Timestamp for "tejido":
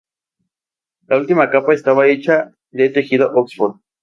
2.89-3.31